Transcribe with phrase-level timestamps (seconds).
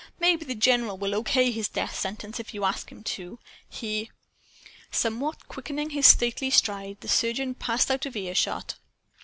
[0.19, 1.51] Maybe the general will O.K.
[1.51, 3.37] his death sentence, if you ask him to.
[3.69, 4.09] He"
[4.91, 8.77] Somewhat quickening his stately stride, the surgeon passed out of earshot.